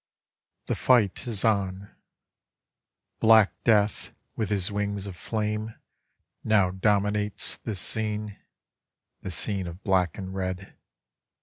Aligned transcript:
The 0.65 0.73
fight 0.73 1.27
is 1.27 1.45
on 1.45 1.91
Black 3.19 3.53
death 3.63 4.09
with 4.35 4.49
his 4.49 4.71
wings 4.71 5.05
of 5.05 5.15
flame 5.15 5.75
Now 6.43 6.71
dominates 6.71 7.57
this 7.57 7.79
scene, 7.81 8.35
This 9.21 9.35
scene 9.35 9.67
of 9.67 9.83
"black 9.83 10.17
and 10.17 10.33
red. 10.33 10.73